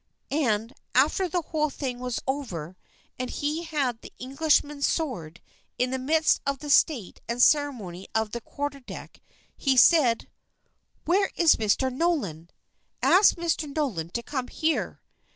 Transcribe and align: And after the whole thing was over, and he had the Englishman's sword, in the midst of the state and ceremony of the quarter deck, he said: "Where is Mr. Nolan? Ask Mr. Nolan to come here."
And 0.31 0.73
after 0.95 1.29
the 1.29 1.43
whole 1.43 1.69
thing 1.69 1.99
was 1.99 2.19
over, 2.25 2.75
and 3.19 3.29
he 3.29 3.61
had 3.65 4.01
the 4.01 4.11
Englishman's 4.17 4.87
sword, 4.87 5.39
in 5.77 5.91
the 5.91 5.99
midst 5.99 6.41
of 6.43 6.57
the 6.57 6.71
state 6.71 7.21
and 7.29 7.39
ceremony 7.39 8.07
of 8.15 8.31
the 8.31 8.41
quarter 8.41 8.79
deck, 8.79 9.21
he 9.55 9.77
said: 9.77 10.27
"Where 11.05 11.29
is 11.35 11.57
Mr. 11.57 11.93
Nolan? 11.93 12.49
Ask 13.03 13.35
Mr. 13.35 13.71
Nolan 13.75 14.09
to 14.09 14.23
come 14.23 14.47
here." 14.47 15.03